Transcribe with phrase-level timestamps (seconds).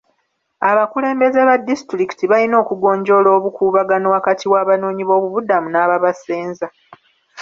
[0.69, 6.67] Abakulembeze ba disitulikiti balina okugonjoola obukuubagano wakati w'abanoonyiboobubudamu n'ababasenza.